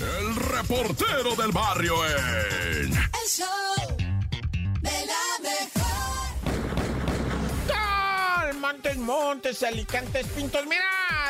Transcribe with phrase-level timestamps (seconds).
[0.00, 2.92] el reportero del barrio en...
[2.92, 3.96] El show
[4.80, 5.80] de la mejor.
[8.60, 10.64] Montes, Montes, Alicantes, Pintos.
[10.66, 10.84] Mira,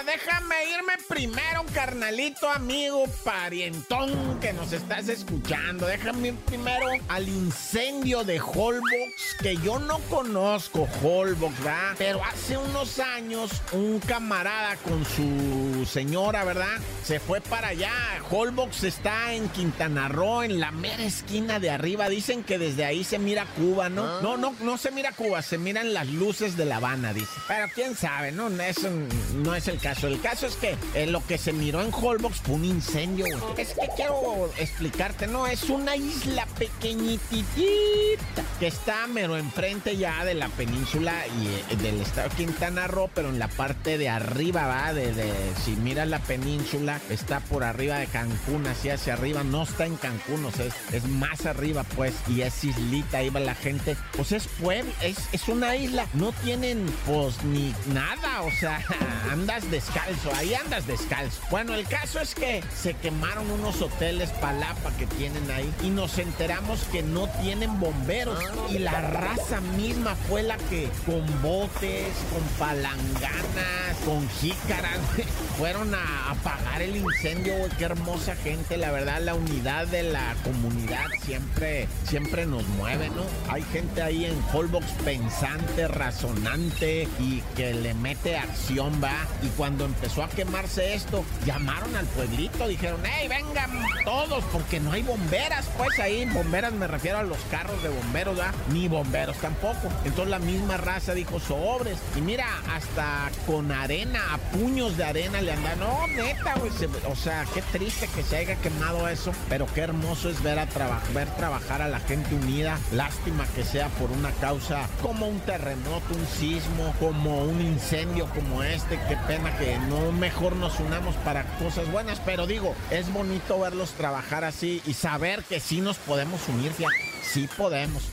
[0.04, 5.86] déjame irme primero, carnalito, amigo, parientón que nos estás escuchando.
[5.86, 11.94] Déjame ir primero al incendio de Holbox, que yo no conozco Holbox, ¿verdad?
[11.98, 16.78] Pero hace unos años un camarada con su señora, ¿verdad?
[17.04, 17.92] Se fue para allá.
[18.30, 22.08] Holbox está en Quintana Roo, en la mera esquina de arriba.
[22.08, 24.20] Dicen que desde ahí se mira Cuba, ¿no?
[24.20, 27.32] No, no, no se mira Cuba, se miran las luces de La Habana, dice.
[27.48, 28.48] Pero quién sabe, ¿no?
[28.60, 28.88] Eso
[29.36, 30.06] no es el caso.
[30.06, 33.54] El caso es que eh, lo que se miró en Holbox fue un incendio, güey.
[33.56, 35.46] Es que quiero explicarte, ¿no?
[35.46, 42.00] Es una isla pequeñititita que está mero enfrente ya de la península y eh, del
[42.00, 44.92] estado de Quintana Roo, pero en la parte de arriba, ¿va?
[44.92, 45.32] De, de-
[45.64, 49.42] si miras la península, está por arriba de Cancún, así hacia arriba.
[49.44, 53.30] No está en Cancún, o sea, es, es más arriba, pues, y es islita, ahí
[53.30, 53.96] va la gente.
[54.16, 56.06] Pues es pueblo, es, es una isla.
[56.14, 58.82] No tienen, pues, ni nada, o sea,
[59.70, 61.40] descalzo, ahí andas descalzo.
[61.50, 66.18] Bueno, el caso es que se quemaron unos hoteles palapa que tienen ahí y nos
[66.18, 72.42] enteramos que no tienen bomberos y la raza misma fue la que con botes, con
[72.58, 74.98] palanganas, con jícaras,
[75.58, 77.70] fueron a apagar el incendio, güey.
[77.78, 83.24] Qué hermosa gente, la verdad, la unidad de la comunidad siempre, siempre nos mueve, ¿no?
[83.52, 89.16] Hay gente ahí en Holbox pensante, razonante y que le mete acción, va.
[89.42, 93.70] Y cuando empezó a quemarse esto, llamaron al pueblito, dijeron, hey, vengan
[94.04, 98.38] todos, porque no hay bomberas, pues ahí, bomberas me refiero a los carros de bomberos,
[98.38, 98.52] ¿va?
[98.72, 99.88] Ni bomberos tampoco.
[100.04, 101.98] Entonces la misma raza dijo, sobres.
[102.16, 106.70] Y mira, hasta con arena, a puños de arena le andan, no, neta, güey.
[107.10, 110.66] O sea, qué triste que se haya quemado eso, pero qué hermoso es ver a
[110.66, 112.78] traba- ver trabajar a la gente unida.
[112.92, 118.62] Lástima que sea por una causa como un terremoto, un sismo, como un incendio como
[118.62, 118.98] este.
[119.08, 123.92] Qué pena que no mejor nos unamos para cosas buenas, pero digo, es bonito verlos
[123.92, 127.09] trabajar así y saber que sí nos podemos unir, fíjate.
[127.22, 128.10] Sí podemos.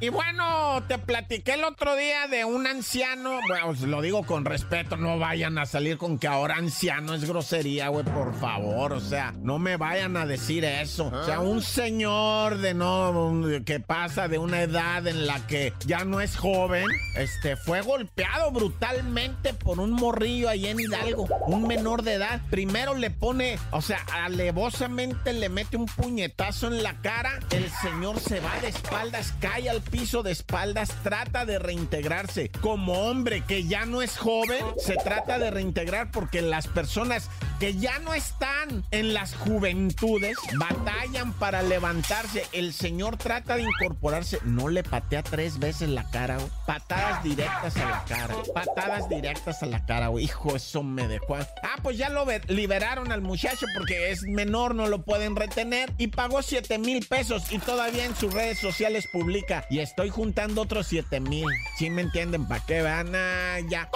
[0.00, 4.44] Y bueno, te platiqué el otro día de un anciano, bueno, os lo digo con
[4.44, 9.00] respeto, no vayan a salir con que ahora anciano es grosería, güey, por favor, o
[9.00, 11.06] sea, no me vayan a decir eso.
[11.06, 16.04] O sea, un señor de no, que pasa de una edad en la que ya
[16.04, 16.86] no es joven,
[17.16, 22.40] este, fue golpeado brutalmente por un morrillo ahí en Hidalgo, un menor de edad.
[22.50, 28.18] Primero le pone, o sea, alevosamente le mete un puñetazo en la cara, el señor
[28.20, 32.50] se va de espaldas, cae al piso de espaldas, trata de reintegrarse.
[32.60, 37.28] Como hombre que ya no es joven, se trata de reintegrar porque las personas
[37.62, 42.44] que ya no están en las juventudes batallan para levantarse.
[42.50, 46.50] El señor trata de incorporarse, no le patea tres veces la cara, güey.
[46.66, 50.24] patadas directas a la cara, patadas directas a la cara, güey.
[50.24, 51.36] Hijo, eso me dejó.
[51.36, 56.08] Ah, pues ya lo liberaron al muchacho porque es menor, no lo pueden retener y
[56.08, 60.88] pagó 7 mil pesos y todavía en sus redes sociales publica y estoy juntando otros
[60.88, 61.46] 7 mil.
[61.78, 62.48] ¿Sí me entienden?
[62.48, 63.14] ¿Para qué van?
[63.14, 63.88] Ah, ya.